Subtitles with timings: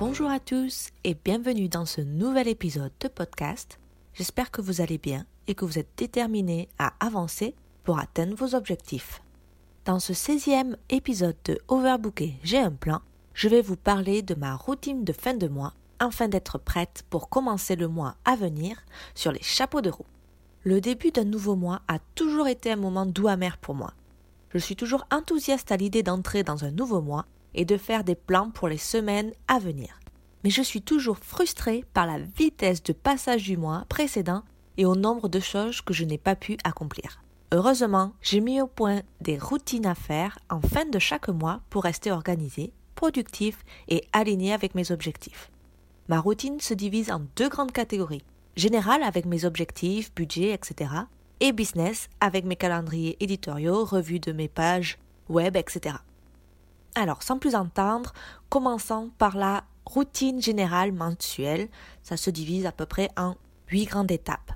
[0.00, 3.78] Bonjour à tous et bienvenue dans ce nouvel épisode de podcast.
[4.14, 7.54] J'espère que vous allez bien et que vous êtes déterminés à avancer
[7.84, 9.20] pour atteindre vos objectifs.
[9.84, 13.02] Dans ce 16e épisode de Overbooké, j'ai un plan.
[13.34, 17.28] Je vais vous parler de ma routine de fin de mois afin d'être prête pour
[17.28, 18.78] commencer le mois à venir
[19.14, 20.06] sur les chapeaux de roue.
[20.64, 23.92] Le début d'un nouveau mois a toujours été un moment doux amer pour moi.
[24.48, 28.14] Je suis toujours enthousiaste à l'idée d'entrer dans un nouveau mois et de faire des
[28.14, 30.00] plans pour les semaines à venir.
[30.44, 34.42] Mais je suis toujours frustrée par la vitesse de passage du mois précédent
[34.76, 37.22] et au nombre de choses que je n'ai pas pu accomplir.
[37.52, 41.82] Heureusement, j'ai mis au point des routines à faire en fin de chaque mois pour
[41.82, 43.58] rester organisé, productif
[43.88, 45.50] et aligné avec mes objectifs.
[46.08, 48.24] Ma routine se divise en deux grandes catégories.
[48.56, 50.92] Générale avec mes objectifs, budget, etc.
[51.40, 55.96] Et business avec mes calendriers éditoriaux, revues de mes pages web, etc.
[56.94, 58.12] Alors, sans plus entendre,
[58.48, 61.68] commençons par la routine générale mensuelle.
[62.02, 63.36] Ça se divise à peu près en
[63.68, 64.52] huit grandes étapes.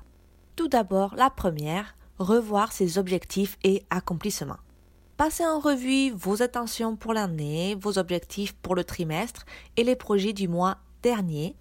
[0.57, 4.59] Tout d'abord, la première, revoir ses objectifs et accomplissements.
[5.17, 9.45] Passez en revue vos intentions pour l'année, vos objectifs pour le trimestre
[9.77, 11.57] et les projets du mois dernier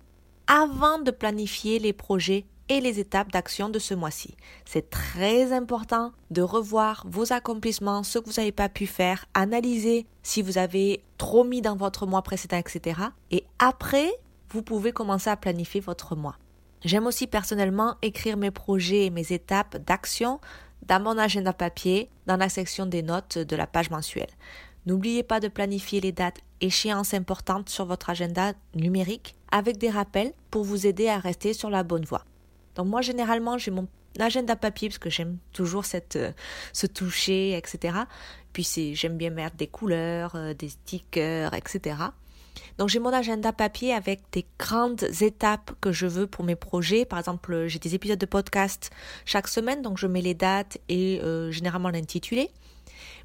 [0.47, 4.35] avant de planifier les projets et les étapes d'action de ce mois-ci.
[4.65, 10.05] C'est très important de revoir vos accomplissements, ce que vous n'avez pas pu faire, analyser
[10.23, 13.01] si vous avez trop mis dans votre mois précédent, etc.
[13.31, 14.11] Et après,
[14.49, 16.37] vous pouvez commencer à planifier votre mois.
[16.83, 20.39] J'aime aussi personnellement écrire mes projets et mes étapes d'action
[20.87, 24.29] dans mon agenda papier, dans la section des notes de la page mensuelle.
[24.85, 30.33] N'oubliez pas de planifier les dates échéances importantes sur votre agenda numérique avec des rappels
[30.51, 32.25] pour vous aider à rester sur la bonne voie.
[32.75, 33.87] Donc moi généralement j'ai mon
[34.19, 35.83] agenda papier parce que j'aime toujours
[36.15, 36.31] euh,
[36.71, 37.97] se toucher etc.
[38.53, 41.95] Puis j'aime bien mettre des couleurs, euh, des stickers etc.
[42.77, 47.05] Donc j'ai mon agenda papier avec des grandes étapes que je veux pour mes projets.
[47.05, 48.89] Par exemple, j'ai des épisodes de podcast
[49.25, 52.49] chaque semaine, donc je mets les dates et euh, généralement l'intitulé.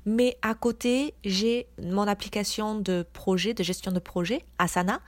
[0.05, 5.01] Mais à côté, j'ai mon application de projet, de gestion de projet, Asana.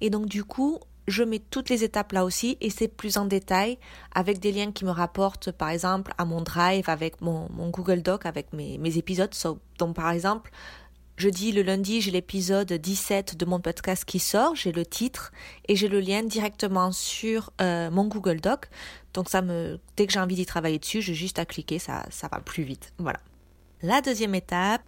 [0.00, 3.26] Et donc du coup, je mets toutes les étapes là aussi et c'est plus en
[3.26, 3.78] détail
[4.14, 8.26] avec des liens qui me rapportent par exemple à mon drive avec mon, Google Doc
[8.26, 9.32] avec mes, épisodes.
[9.78, 10.50] donc par exemple,
[11.16, 15.32] jeudi le lundi j'ai l'épisode 17 de mon podcast qui sort, j'ai le titre
[15.68, 18.68] et j'ai le lien directement sur euh, mon Google Doc.
[19.14, 22.04] Donc ça me, dès que j'ai envie d'y travailler dessus, j'ai juste à cliquer, ça,
[22.10, 22.92] ça va plus vite.
[22.98, 23.20] Voilà.
[23.82, 24.82] La deuxième étape,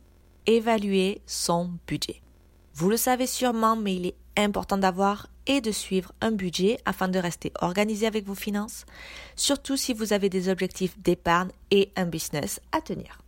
[0.47, 2.21] évaluer son budget.
[2.75, 4.15] Vous le savez sûrement, mais il est
[4.45, 8.85] important d'avoir et de suivre un budget afin de rester organisé avec vos finances,
[9.37, 13.19] surtout si vous avez des objectifs d'épargne et un business à tenir.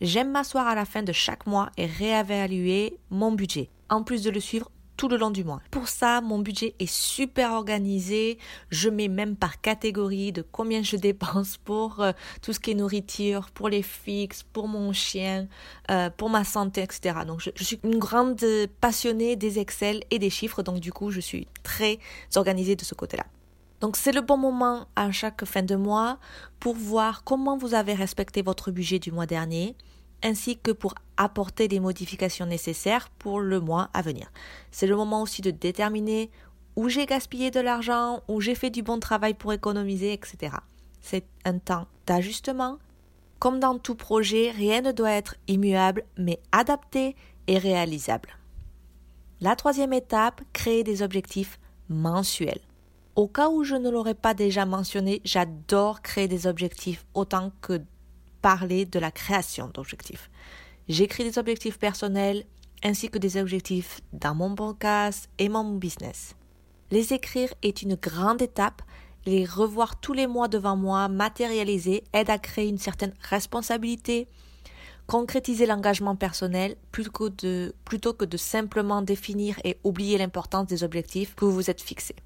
[0.00, 4.30] J'aime m'asseoir à la fin de chaque mois et réévaluer mon budget, en plus de
[4.30, 4.70] le suivre
[5.02, 5.60] tout le long du mois.
[5.72, 8.38] Pour ça, mon budget est super organisé.
[8.70, 12.74] Je mets même par catégorie de combien je dépense pour euh, tout ce qui est
[12.74, 15.48] nourriture, pour les fixes, pour mon chien,
[15.90, 17.16] euh, pour ma santé, etc.
[17.26, 18.44] Donc, je, je, suis une grande
[18.80, 20.62] passionnée des Excel et des chiffres.
[20.62, 21.98] Donc, du coup, je suis très
[22.36, 23.26] organisée de ce côté-là.
[23.80, 26.20] Donc, c'est le bon moment à chaque fin de mois
[26.60, 29.74] pour voir comment vous avez respecté votre budget du mois dernier
[30.22, 34.30] ainsi que pour apporter les modifications nécessaires pour le mois à venir.
[34.70, 36.30] C'est le moment aussi de déterminer
[36.76, 40.56] où j'ai gaspillé de l'argent, où j'ai fait du bon travail pour économiser, etc.
[41.00, 42.78] C'est un temps d'ajustement.
[43.38, 47.16] Comme dans tout projet, rien ne doit être immuable, mais adapté
[47.46, 48.30] et réalisable.
[49.40, 51.58] La troisième étape, créer des objectifs
[51.88, 52.60] mensuels.
[53.16, 57.82] Au cas où je ne l'aurais pas déjà mentionné, j'adore créer des objectifs autant que
[58.42, 60.30] parler de la création d'objectifs.
[60.88, 62.44] J'écris des objectifs personnels
[62.82, 66.34] ainsi que des objectifs dans mon podcast et mon business.
[66.90, 68.82] Les écrire est une grande étape,
[69.24, 74.28] les revoir tous les mois devant moi, matérialiser, aide à créer une certaine responsabilité,
[75.06, 80.84] concrétiser l'engagement personnel plutôt que, de, plutôt que de simplement définir et oublier l'importance des
[80.84, 82.16] objectifs que vous vous êtes fixés.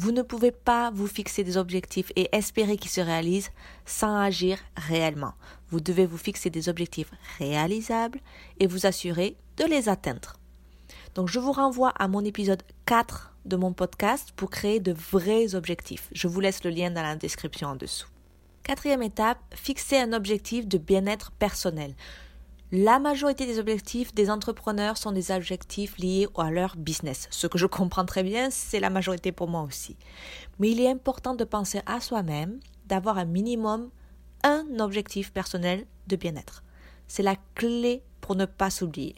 [0.00, 3.50] Vous ne pouvez pas vous fixer des objectifs et espérer qu'ils se réalisent
[3.84, 5.34] sans agir réellement.
[5.70, 7.10] Vous devez vous fixer des objectifs
[7.40, 8.20] réalisables
[8.60, 10.34] et vous assurer de les atteindre.
[11.16, 15.56] Donc je vous renvoie à mon épisode 4 de mon podcast pour créer de vrais
[15.56, 16.08] objectifs.
[16.12, 18.06] Je vous laisse le lien dans la description en dessous.
[18.62, 21.96] Quatrième étape, fixer un objectif de bien-être personnel.
[22.70, 27.26] La majorité des objectifs des entrepreneurs sont des objectifs liés à leur business.
[27.30, 29.96] Ce que je comprends très bien, c'est la majorité pour moi aussi.
[30.58, 33.88] Mais il est important de penser à soi-même, d'avoir un minimum
[34.42, 36.62] un objectif personnel de bien-être.
[37.06, 39.16] C'est la clé pour ne pas s'oublier.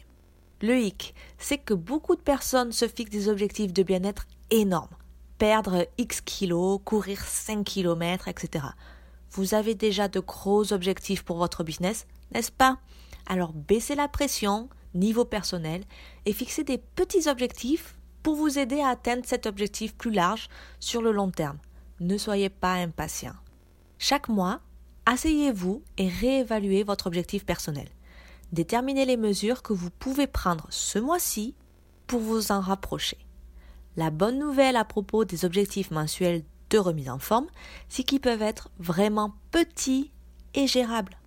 [0.61, 4.95] Le hic, c'est que beaucoup de personnes se fixent des objectifs de bien-être énormes.
[5.37, 8.65] Perdre X kilos, courir 5 km, etc.
[9.31, 12.77] Vous avez déjà de gros objectifs pour votre business, n'est-ce pas?
[13.31, 15.85] Alors baissez la pression, niveau personnel,
[16.25, 20.49] et fixez des petits objectifs pour vous aider à atteindre cet objectif plus large
[20.81, 21.57] sur le long terme.
[22.01, 23.31] Ne soyez pas impatient.
[23.99, 24.59] Chaque mois,
[25.05, 27.87] asseyez-vous et réévaluez votre objectif personnel.
[28.51, 31.55] Déterminez les mesures que vous pouvez prendre ce mois-ci
[32.07, 33.17] pour vous en rapprocher.
[33.95, 37.47] La bonne nouvelle à propos des objectifs mensuels de remise en forme,
[37.87, 40.11] c'est qu'ils peuvent être vraiment petits
[40.53, 41.20] et gérables.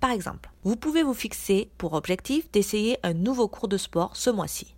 [0.00, 4.30] Par exemple, vous pouvez vous fixer pour objectif d'essayer un nouveau cours de sport ce
[4.30, 4.76] mois-ci,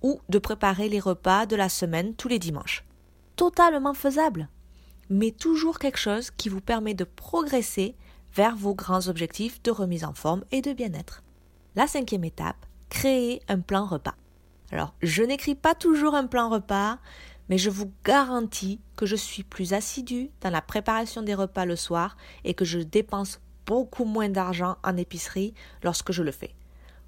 [0.00, 2.84] ou de préparer les repas de la semaine tous les dimanches.
[3.36, 4.48] Totalement faisable,
[5.10, 7.94] mais toujours quelque chose qui vous permet de progresser
[8.34, 11.22] vers vos grands objectifs de remise en forme et de bien-être.
[11.76, 14.14] La cinquième étape, créer un plan repas.
[14.70, 16.98] Alors, je n'écris pas toujours un plan repas,
[17.50, 21.76] mais je vous garantis que je suis plus assidue dans la préparation des repas le
[21.76, 26.54] soir et que je dépense beaucoup moins d'argent en épicerie lorsque je le fais.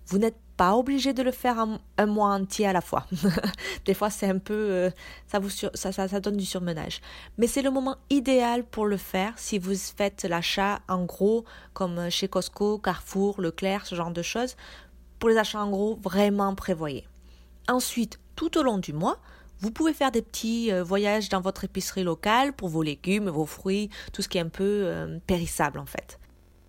[0.07, 1.59] Vous n'êtes pas obligé de le faire
[1.97, 3.07] un, mois entier à la fois.
[3.87, 4.91] Des fois, c'est un peu, euh,
[5.27, 7.01] ça vous ça, ça, donne du surmenage.
[7.39, 12.11] Mais c'est le moment idéal pour le faire si vous faites l'achat en gros, comme
[12.11, 14.57] chez Costco, Carrefour, Leclerc, ce genre de choses.
[15.19, 17.09] Pour les achats en gros, vraiment prévoyez.
[17.67, 19.19] Ensuite, tout au long du mois,
[19.61, 23.47] vous pouvez faire des petits euh, voyages dans votre épicerie locale pour vos légumes, vos
[23.47, 26.19] fruits, tout ce qui est un peu euh, périssable en fait.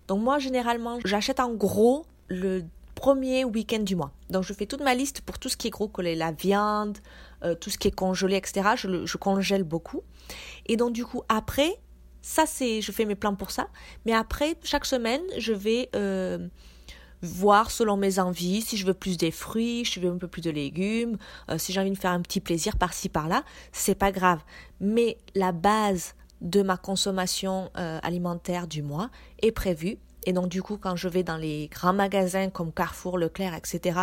[0.08, 2.62] Donc moi généralement j'achète en gros le
[2.94, 4.12] premier week-end du mois.
[4.30, 6.98] Donc je fais toute ma liste pour tout ce qui est gros, coller la viande,
[7.44, 8.70] euh, tout ce qui est congelé, etc.
[8.76, 10.02] Je, congèle beaucoup.
[10.66, 11.76] Et donc du coup après,
[12.22, 13.68] ça c'est, je fais mes plans pour ça.
[14.06, 15.90] Mais après chaque semaine je vais
[17.22, 20.28] voir selon mes envies, si je veux plus des fruits, si je veux un peu
[20.28, 21.16] plus de légumes,
[21.50, 24.40] euh, si j'ai envie de faire un petit plaisir par-ci par-là, c'est pas grave.
[24.80, 29.10] Mais la base de ma consommation euh, alimentaire du mois
[29.42, 29.98] est prévue.
[30.24, 34.00] Et donc du coup, quand je vais dans les grands magasins comme Carrefour, Leclerc, etc.,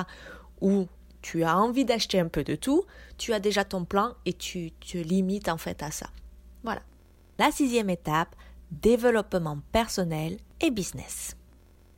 [0.62, 0.88] où
[1.22, 2.84] tu as envie d'acheter un peu de tout,
[3.18, 6.08] tu as déjà ton plan et tu te limites en fait à ça.
[6.64, 6.82] Voilà.
[7.40, 8.36] La sixième étape,
[8.72, 11.36] développement personnel et business.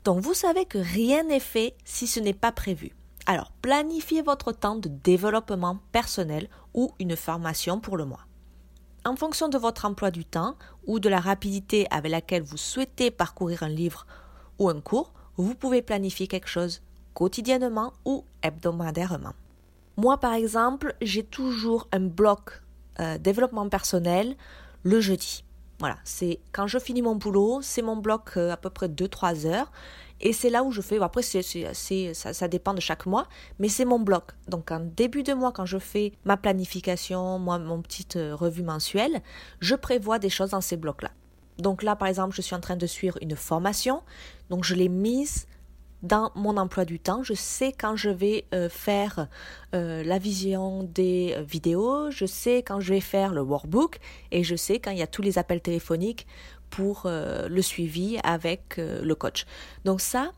[0.04, 2.92] Donc vous savez que rien n'est fait si ce n'est pas prévu.
[3.26, 8.26] Alors planifiez votre temps de développement personnel ou une formation pour le mois.
[9.06, 13.12] En fonction de votre emploi du temps ou de la rapidité avec laquelle vous souhaitez
[13.12, 14.04] parcourir un livre
[14.58, 16.82] ou un cours, vous pouvez planifier quelque chose
[17.14, 19.34] quotidiennement ou hebdomadairement.
[19.96, 22.62] Moi, par exemple, j'ai toujours un bloc
[22.98, 24.34] euh, développement personnel
[24.82, 25.44] le jeudi.
[25.78, 29.46] Voilà, c'est quand je finis mon boulot, c'est mon bloc euh, à peu près 2-3
[29.46, 29.70] heures.
[30.20, 33.26] Et c'est là où je fais, après c'est, ça, dépend de chaque mois,
[33.58, 34.32] mais c'est mon bloc.
[34.48, 38.62] Donc en début de mois, quand je fais ma planification, moi, mon petite euh, revue
[38.62, 39.20] mensuelle,
[39.60, 41.10] je prévois des choses dans ces blocs-là.
[41.58, 44.02] Donc là, par exemple, je suis en train de suivre une formation,
[44.50, 45.46] donc je l'ai mise
[46.02, 47.22] dans mon emploi du temps.
[47.22, 49.28] Je sais quand je vais euh, faire
[49.74, 53.98] euh, la vision des vidéos, je sais quand je vais faire le workbook
[54.30, 56.26] et je sais quand il y a tous les appels téléphoniques
[56.70, 59.46] pour le suivi avec le coach.
[59.84, 60.32] Donc ça,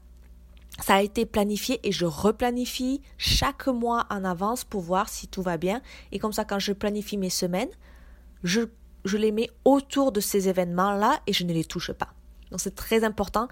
[0.81, 5.43] ça a été planifié et je replanifie chaque mois en avance pour voir si tout
[5.43, 5.83] va bien.
[6.13, 7.71] Et comme ça, quand je planifie mes semaines,
[8.45, 8.61] je,
[9.05, 12.13] je les mets autour de ces événements-là et je ne les touche pas.
[12.51, 13.49] Donc c'est très important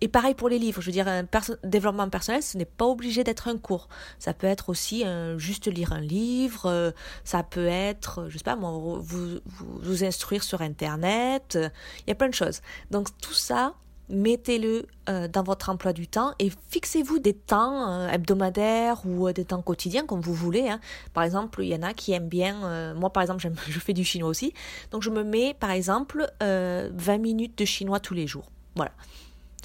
[0.00, 1.24] et pareil pour les livres, je veux dire, un
[1.62, 3.88] développement personnel, ce n'est pas obligé d'être un cours.
[4.18, 5.04] Ça peut être aussi
[5.38, 6.90] juste lire un livre, euh,
[7.24, 11.58] ça peut être, je sais pas moi, vous, vous, instruire sur Internet,
[12.00, 12.60] il y a plein de choses.
[12.90, 13.74] Donc tout ça,
[14.08, 19.46] mettez-le euh, dans votre emploi du temps et fixez-vous des temps euh, hebdomadaires ou des
[19.46, 20.68] temps quotidiens comme vous voulez.
[20.68, 20.80] Hein.
[21.14, 24.04] Par exemple, il y en a qui aiment bien, moi par exemple, je fais du
[24.04, 24.52] chinois aussi,
[24.90, 28.50] donc je me mets par exemple 20 minutes de chinois tous les jours.
[28.76, 28.92] Voilà.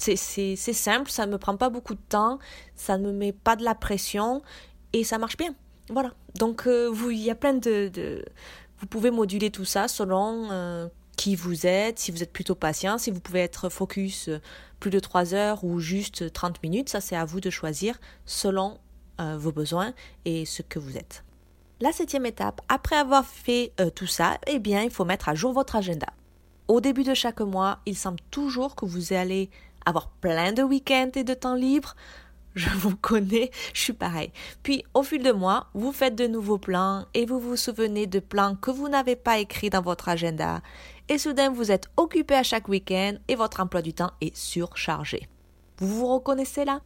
[0.00, 2.38] C'est simple, ça ne me prend pas beaucoup de temps,
[2.74, 4.42] ça ne me met pas de la pression
[4.92, 5.54] et ça marche bien.
[5.90, 6.12] Voilà.
[6.38, 8.24] Donc, euh, il y a plein de,
[8.78, 12.96] Vous pouvez moduler tout ça selon euh, qui vous êtes, si vous êtes plutôt patient,
[12.98, 14.40] si vous pouvez être focus euh,
[14.78, 16.88] plus de 3 heures ou juste 30 minutes.
[16.88, 18.78] Ça, c'est à vous de choisir selon
[19.36, 19.92] vos besoins
[20.24, 21.24] et ce que vous êtes.
[21.82, 25.52] La septième étape, après avoir fait tout ça, eh bien, il faut mettre à jour
[25.52, 26.06] votre agenda.
[26.68, 29.50] Au début de chaque mois, il semble toujours que vous allez
[29.86, 31.94] avoir plein de week-ends et de temps libre.
[32.54, 34.32] Je vous connais, je suis pareil.
[34.62, 38.18] Puis, au fil de mois, vous faites de nouveaux plans et vous vous souvenez de
[38.18, 40.60] plans que vous n'avez pas écrits dans votre agenda.
[41.08, 45.28] Et soudain, vous êtes occupé à chaque week-end et votre emploi du temps est surchargé.
[45.78, 46.80] Vous vous reconnaissez là?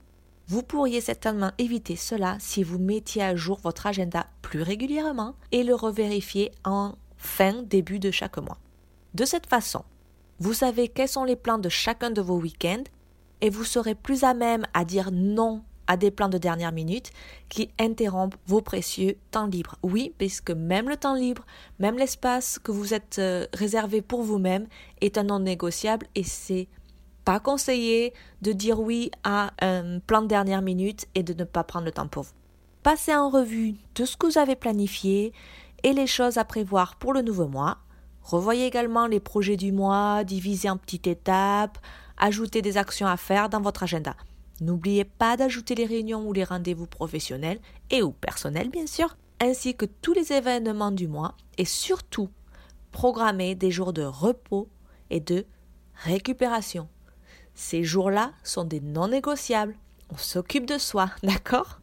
[0.47, 5.65] Vous pourriez certainement éviter cela si vous mettiez à jour votre agenda plus régulièrement et
[5.65, 8.59] le revérifier en fin, début de chaque mois.
[9.15, 9.85] De cette façon,
[10.41, 12.85] vous savez quels sont les plans de chacun de vos week-ends
[13.41, 17.11] et vous serez plus à même à dire non à des plans de dernière minute
[17.49, 19.77] qui interrompent vos précieux temps libres.
[19.83, 21.45] Oui, puisque même le temps libre,
[21.79, 24.67] même l'espace que vous êtes euh, réservé pour vous-même
[25.01, 26.69] est un non négociable et c'est
[27.25, 28.13] pas conseillé
[28.43, 31.93] de dire oui à un plan de dernière minute et de ne pas prendre le
[31.93, 32.33] temps pour vous.
[32.83, 35.33] Passez en revue tout ce que vous avez planifié
[35.83, 37.79] et les choses à prévoir pour le nouveau mois.
[38.25, 41.79] Revoyez également les projets du mois, divisez en petites étapes,
[42.17, 44.17] ajoutez des actions à faire dans votre agenda.
[44.61, 49.75] N'oubliez pas d'ajouter les réunions ou les rendez-vous professionnels et ou personnels bien sûr, ainsi
[49.75, 52.31] que tous les événements du mois et surtout
[52.93, 54.69] programmez des jours de repos
[55.11, 55.45] et de
[55.95, 56.89] récupération.
[57.55, 59.77] Ces jours-là sont des non négociables.
[60.11, 61.81] On s'occupe de soi, d'accord?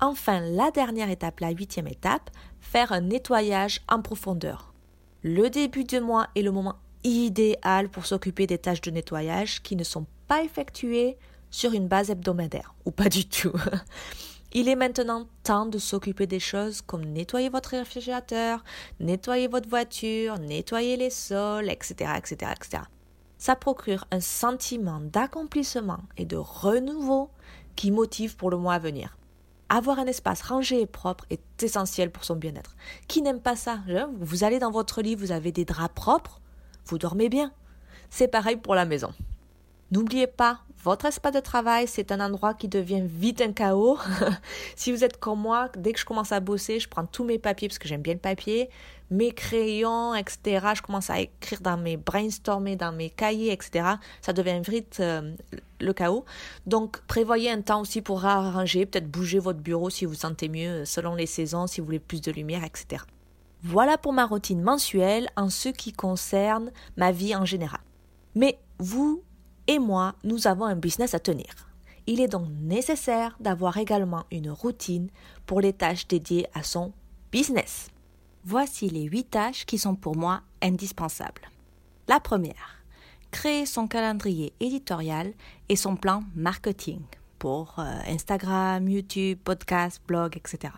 [0.00, 2.30] Enfin, la dernière étape, la huitième étape,
[2.60, 4.69] faire un nettoyage en profondeur.
[5.22, 9.76] Le début de mois est le moment idéal pour s'occuper des tâches de nettoyage qui
[9.76, 11.18] ne sont pas effectuées
[11.50, 13.52] sur une base hebdomadaire, ou pas du tout.
[14.52, 18.64] Il est maintenant temps de s'occuper des choses comme nettoyer votre réfrigérateur,
[18.98, 22.82] nettoyer votre voiture, nettoyer les sols, etc., etc., etc.
[23.36, 27.30] Ça procure un sentiment d'accomplissement et de renouveau
[27.76, 29.16] qui motive pour le mois à venir.
[29.72, 32.74] Avoir un espace rangé et propre est essentiel pour son bien-être.
[33.06, 33.78] Qui n'aime pas ça?
[34.18, 36.40] Vous allez dans votre lit, vous avez des draps propres,
[36.86, 37.52] vous dormez bien.
[38.10, 39.14] C'est pareil pour la maison.
[39.92, 43.98] N'oubliez pas, votre espace de travail, c'est un endroit qui devient vite un chaos.
[44.76, 47.38] si vous êtes comme moi, dès que je commence à bosser, je prends tous mes
[47.38, 48.70] papiers parce que j'aime bien le papier,
[49.10, 50.68] mes crayons, etc.
[50.74, 53.96] Je commence à écrire dans mes brainstormer, dans mes cahiers, etc.
[54.22, 55.34] Ça devient vite euh,
[55.80, 56.24] le chaos.
[56.66, 60.86] Donc, prévoyez un temps aussi pour arranger, peut-être bouger votre bureau si vous sentez mieux,
[60.86, 63.02] selon les saisons, si vous voulez plus de lumière, etc.
[63.62, 67.80] Voilà pour ma routine mensuelle en ce qui concerne ma vie en général.
[68.34, 69.22] Mais vous
[69.66, 71.68] et moi, nous avons un business à tenir.
[72.06, 75.10] Il est donc nécessaire d'avoir également une routine
[75.46, 76.92] pour les tâches dédiées à son
[77.30, 77.88] business.
[78.44, 81.50] Voici les huit tâches qui sont pour moi indispensables.
[82.08, 82.82] La première,
[83.30, 85.32] créer son calendrier éditorial
[85.68, 87.00] et son plan marketing
[87.38, 90.74] pour euh, Instagram, YouTube, podcast, blog, etc.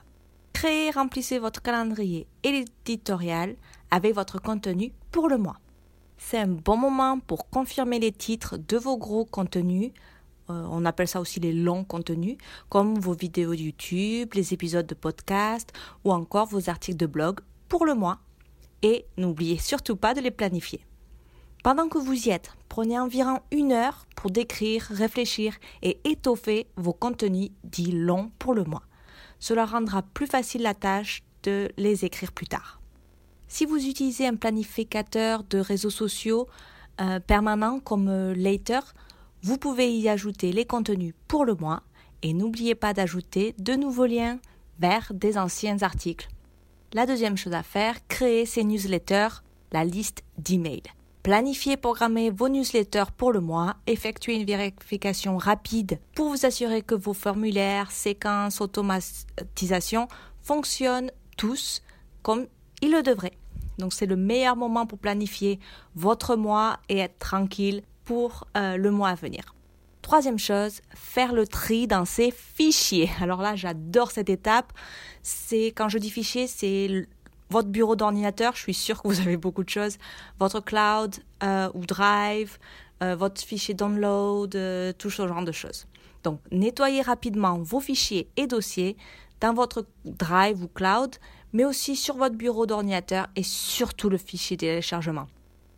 [0.53, 3.57] Créez, remplissez votre calendrier éditorial
[3.91, 5.57] avec votre contenu pour le mois.
[6.25, 9.91] C'est un bon moment pour confirmer les titres de vos gros contenus.
[10.49, 12.38] Euh, on appelle ça aussi les longs contenus,
[12.71, 15.73] comme vos vidéos YouTube, les épisodes de podcast
[16.05, 18.21] ou encore vos articles de blog pour le mois.
[18.83, 20.87] Et n'oubliez surtout pas de les planifier.
[21.62, 26.95] Pendant que vous y êtes, prenez environ une heure pour décrire, réfléchir et étoffer vos
[26.95, 28.85] contenus dits longs pour le mois.
[29.38, 32.82] Cela rendra plus facile la tâche de les écrire plus tard.
[33.54, 36.49] Si vous utilisez un planificateur de réseaux sociaux
[37.02, 38.80] euh, permanent comme euh, Later,
[39.42, 41.82] vous pouvez y ajouter les contenus pour le mois
[42.23, 44.38] et n'oubliez pas d'ajouter de nouveaux liens
[44.78, 46.28] vers des anciens articles.
[46.94, 50.90] La deuxième chose à faire, créer ces newsletters, la liste d'emails.
[51.23, 56.94] Planifiez, programmer vos newsletters pour le mois, effectuez une vérification rapide pour vous assurer que
[56.94, 60.09] vos formulaires, séquences, automatisation
[60.40, 61.82] fonctionnent tous
[62.23, 62.47] comme
[62.80, 63.37] ils le devraient.
[63.79, 65.59] Donc c'est le meilleur moment pour planifier
[65.95, 69.55] votre mois et être tranquille pour euh, le mois à venir.
[70.02, 73.11] Troisième chose, faire le tri dans ses fichiers.
[73.21, 74.73] Alors là, j'adore cette étape.
[75.23, 77.09] C'est quand je dis fichier, c'est
[77.50, 78.55] votre bureau d'ordinateur.
[78.57, 79.99] Je suis sûre que vous avez beaucoup de choses.
[80.38, 82.59] Votre cloud euh, ou Drive,
[83.02, 84.50] euh, votre fichier download,
[84.99, 85.87] tout ce genre de choses.
[86.25, 88.97] Donc, nettoyez rapidement vos fichiers et dossiers
[89.41, 91.17] dans votre Drive ou cloud,
[91.52, 95.26] mais aussi sur votre bureau d'ordinateur et surtout le fichier téléchargement.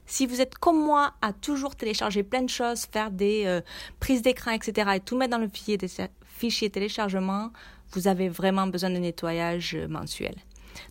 [0.06, 3.60] Si vous êtes comme moi à toujours télécharger plein de choses, faire des euh,
[4.00, 4.90] prises d'écran, etc.
[4.96, 5.78] et tout mettre dans le fichier,
[6.24, 7.50] fichier téléchargement,
[7.92, 10.36] vous avez vraiment besoin de nettoyage euh, mensuel.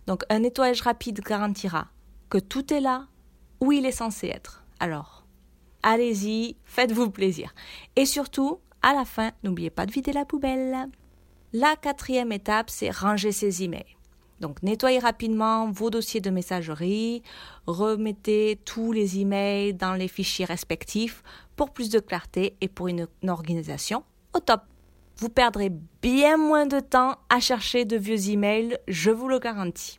[0.06, 1.88] Donc un nettoyage rapide garantira
[2.28, 3.06] que tout est là
[3.60, 4.64] où il est censé être.
[4.80, 5.24] Alors,
[5.82, 7.54] allez-y, faites-vous plaisir.
[7.94, 10.88] Et surtout, à la fin, n'oubliez pas de vider la poubelle.
[11.52, 13.93] La quatrième étape, c'est ranger ses emails.
[14.44, 17.22] Donc nettoyez rapidement vos dossiers de messagerie,
[17.66, 21.22] remettez tous les emails dans les fichiers respectifs
[21.56, 24.60] pour plus de clarté et pour une, organisation au top.
[25.16, 25.72] Vous perdrez
[26.02, 29.98] bien moins de temps à chercher de vieux emails, je vous le garantis.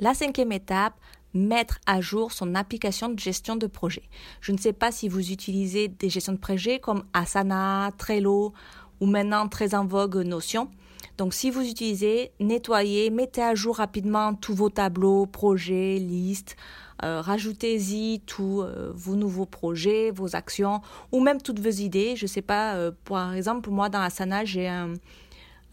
[0.00, 0.94] La cinquième étape,
[1.32, 4.02] mettre à jour son application de gestion de projet.
[4.40, 8.52] Je ne sais pas si vous utilisez des gestions de projet comme Asana, Trello
[8.98, 10.72] ou maintenant très en vogue Notion.
[11.18, 16.56] Donc si vous utilisez, nettoyez, mettez à jour rapidement tous vos tableaux, projets, listes,
[17.02, 20.80] euh, rajoutez-y tous euh, vos nouveaux projets, vos actions
[21.12, 22.16] ou même toutes vos idées.
[22.16, 24.92] Je ne sais pas, euh, par exemple, moi dans Asana, j'ai un,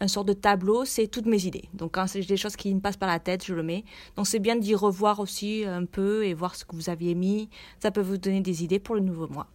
[0.00, 1.68] un sort de tableau, c'est toutes mes idées.
[1.74, 3.84] Donc quand c'est des choses qui me passent par la tête, je le mets.
[4.16, 7.50] Donc c'est bien d'y revoir aussi un peu et voir ce que vous aviez mis.
[7.80, 9.48] Ça peut vous donner des idées pour le nouveau mois.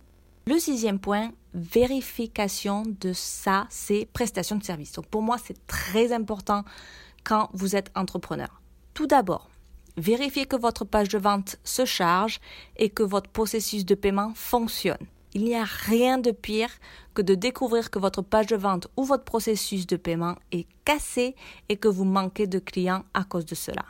[0.49, 4.93] Le sixième point, vérification de ça, c'est prestation de service.
[4.93, 6.63] Donc pour moi, c'est très important
[7.23, 8.59] quand vous êtes entrepreneur.
[8.95, 9.47] Tout d'abord,
[9.95, 12.39] vérifiez que votre page de vente se charge
[12.77, 15.05] et que votre processus de paiement fonctionne.
[15.35, 16.71] Il n'y a rien de pire
[17.13, 21.35] que de découvrir que votre page de vente ou votre processus de paiement est cassé
[21.69, 23.85] et que vous manquez de clients à cause de cela.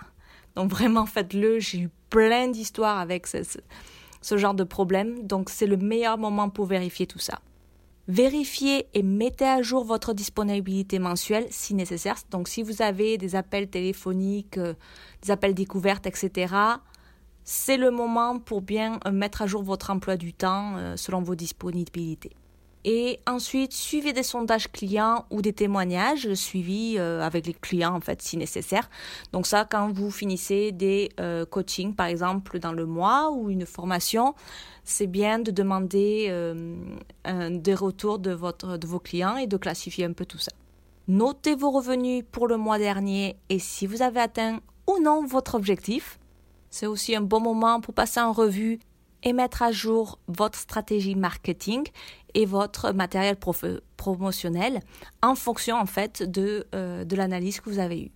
[0.56, 1.60] Donc vraiment faites-le.
[1.60, 3.38] J'ai eu plein d'histoires avec ce,
[4.22, 5.26] ce genre de problème.
[5.26, 7.40] Donc c'est le meilleur moment pour vérifier tout ça.
[8.08, 12.16] Vérifiez et mettez à jour votre disponibilité mensuelle si nécessaire.
[12.32, 14.74] Donc si vous avez des appels téléphoniques, euh,
[15.22, 16.56] des appels découvertes, etc.,
[17.44, 21.22] c'est le moment pour bien euh, mettre à jour votre emploi du temps euh, selon
[21.22, 22.32] vos disponibilités.
[22.86, 28.00] Et ensuite, suivez des sondages clients ou des témoignages suivis euh, avec les clients, en
[28.00, 28.90] fait, si nécessaire.
[29.34, 33.66] Donc ça, quand vous finissez des euh, coachings, par exemple, dans le mois ou une
[33.66, 34.34] formation,
[34.86, 36.76] c'est bien de demander euh,
[37.50, 40.52] des retours de, votre, de vos clients et de classifier un peu tout ça.
[41.10, 45.56] Notez vos revenus pour le mois dernier et si vous avez atteint ou non votre
[45.56, 46.18] objectif.
[46.70, 48.80] C'est aussi un bon moment pour passer en revue
[49.24, 51.88] et mettre à jour votre stratégie marketing
[52.34, 53.38] et votre matériel
[53.98, 54.82] promotionnel
[55.22, 58.12] en fonction en fait de, euh, de l'analyse que vous avez eue.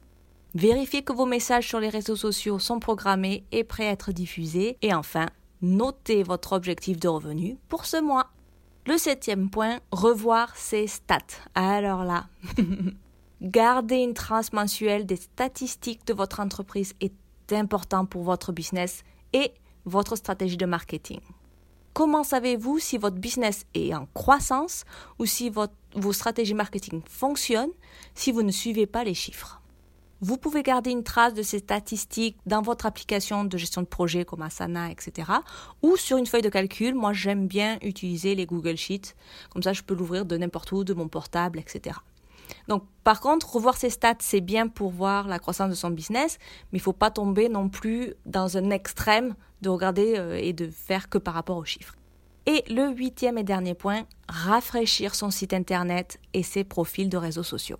[0.56, 4.78] Vérifiez que vos messages sur les réseaux sociaux sont programmés et prêts à être diffusés.
[4.84, 5.26] Et enfin,
[5.62, 8.30] notez votre objectif de revenu pour ce mois.
[8.86, 11.17] Le septième point, revoir ses stats.
[11.56, 12.28] Alors là,
[13.41, 17.13] garder une trace mensuelle des statistiques de votre entreprise est
[17.52, 19.54] important pour votre business et
[19.86, 21.19] votre stratégie de marketing.
[21.93, 24.84] Comment savez-vous si votre business est en croissance
[25.19, 27.69] ou si vos stratégies marketing fonctionnent
[28.15, 29.62] si vous ne suivez pas les chiffres?
[30.19, 34.25] Vous pouvez garder une trace de ces statistiques dans votre application de gestion de projet
[34.25, 35.29] comme Asana, etc.
[35.82, 36.95] Ou sur une feuille de calcul.
[36.95, 39.15] Moi, j'aime bien utiliser les Google Sheets.
[39.49, 41.97] Comme ça, je peux l'ouvrir de n'importe où, de mon portable, etc.
[42.68, 46.38] Donc, par contre, revoir ses stats, c'est bien pour voir la croissance de son business,
[46.72, 50.54] mais il ne faut pas tomber non plus dans un extrême de regarder euh, et
[50.54, 51.96] de faire que par rapport aux chiffres.
[52.46, 57.44] Et le huitième et dernier point, rafraîchir son site internet et ses profils de réseaux
[57.44, 57.80] sociaux.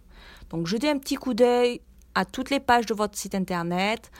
[0.50, 1.82] Donc, jetez un petit coup d'œil
[2.16, 4.12] à toutes les pages de votre site internet,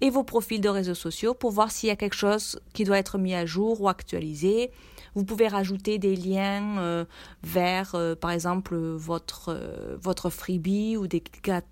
[0.00, 2.98] et vos profils de réseaux sociaux pour voir s'il y a quelque chose qui doit
[2.98, 4.70] être mis à jour ou actualisé.
[5.14, 7.04] Vous pouvez rajouter des liens euh,
[7.42, 11.22] vers, euh, par exemple, votre, euh, votre freebie ou des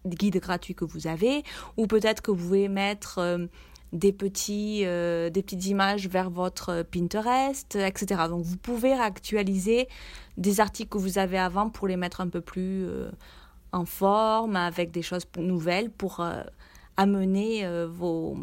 [0.07, 1.45] guides gratuits que vous avez,
[1.77, 3.49] ou peut-être que vous pouvez mettre
[3.93, 8.23] des, petits, des petites images vers votre Pinterest, etc.
[8.29, 9.89] Donc vous pouvez actualiser
[10.37, 12.87] des articles que vous avez avant pour les mettre un peu plus
[13.73, 16.25] en forme, avec des choses nouvelles pour
[16.97, 18.39] amener vos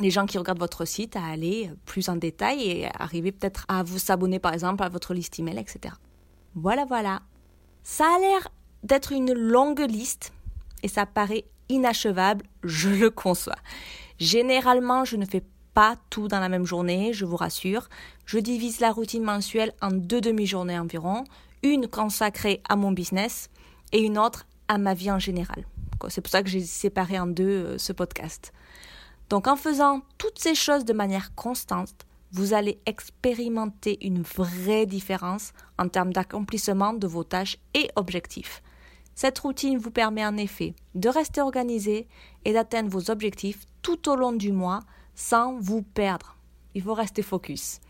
[0.00, 3.82] les gens qui regardent votre site à aller plus en détail et arriver peut-être à
[3.82, 5.94] vous s'abonner par exemple à votre liste email, etc.
[6.54, 7.22] Voilà, voilà.
[7.82, 8.48] Ça a l'air
[8.82, 10.32] d'être une longue liste
[10.82, 13.56] et ça paraît inachevable, je le conçois.
[14.18, 15.42] Généralement, je ne fais
[15.74, 17.88] pas tout dans la même journée, je vous rassure.
[18.24, 21.24] Je divise la routine mensuelle en deux demi-journées environ,
[21.62, 23.50] une consacrée à mon business
[23.92, 25.66] et une autre à ma vie en général.
[26.08, 28.52] C'est pour ça que j'ai séparé en deux euh, ce podcast.
[29.28, 35.52] Donc en faisant toutes ces choses de manière constante, vous allez expérimenter une vraie différence
[35.78, 38.62] en termes d'accomplissement de vos tâches et objectifs.
[39.14, 42.06] Cette routine vous permet en effet de rester organisé
[42.44, 44.80] et d'atteindre vos objectifs tout au long du mois
[45.14, 46.36] sans vous perdre.
[46.74, 47.80] Il faut rester focus.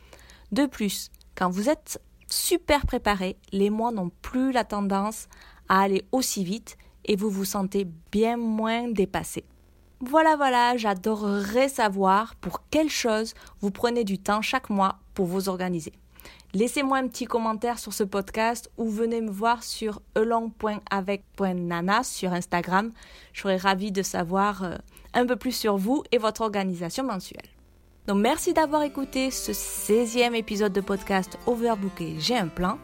[0.52, 5.26] De plus, quand vous êtes super préparé, les mois n'ont plus la tendance
[5.68, 9.44] à aller aussi vite et vous vous sentez bien moins dépassé.
[10.00, 15.48] Voilà, voilà, j'adorerais savoir pour quelle chose vous prenez du temps chaque mois pour vous
[15.48, 15.92] organiser.
[16.52, 22.92] Laissez-moi un petit commentaire sur ce podcast ou venez me voir sur elong.avec.nana sur Instagram.
[23.32, 24.76] Je serais ravie de savoir euh,
[25.14, 27.48] un peu plus sur vous et votre organisation mensuelle.
[28.06, 32.78] Donc merci d'avoir écouté ce 16e épisode de podcast Overbooké, j'ai un plan.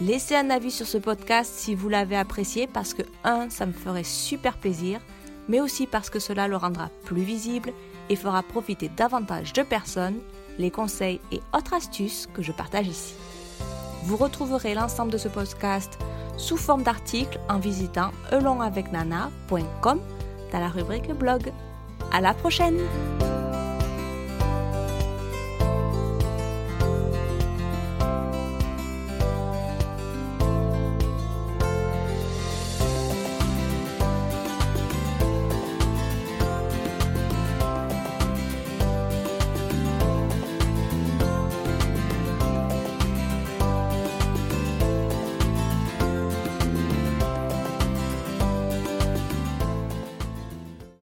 [0.00, 3.72] Laissez un avis sur ce podcast si vous l'avez apprécié parce que, un, ça me
[3.72, 5.00] ferait super plaisir,
[5.48, 7.72] mais aussi parce que cela le rendra plus visible
[8.08, 10.18] et fera profiter davantage de personnes
[10.58, 13.14] les conseils et autres astuces que je partage ici.
[14.04, 15.98] Vous retrouverez l'ensemble de ce podcast
[16.36, 20.00] sous forme d'articles en visitant elongavecnana.com
[20.52, 21.52] dans la rubrique blog.
[22.12, 22.78] À la prochaine!